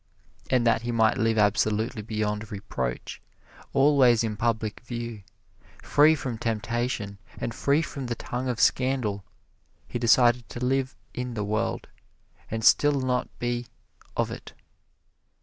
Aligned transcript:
And 0.49 0.65
that 0.65 0.81
he 0.81 0.91
might 0.91 1.19
live 1.19 1.37
absolutely 1.37 2.01
beyond 2.01 2.51
reproach, 2.51 3.21
always 3.71 4.23
in 4.23 4.35
public 4.35 4.79
view, 4.79 5.21
free 5.83 6.15
from 6.15 6.39
temptation, 6.39 7.19
and 7.37 7.53
free 7.53 7.83
from 7.83 8.07
the 8.07 8.15
tongue 8.15 8.49
of 8.49 8.59
scandal, 8.59 9.23
he 9.87 9.99
decided 9.99 10.49
to 10.49 10.59
live 10.65 10.95
in 11.13 11.35
the 11.35 11.43
world, 11.43 11.87
and 12.49 12.65
still 12.65 12.99
not 12.99 13.29
be 13.37 13.67
of 14.17 14.31
it. 14.31 14.53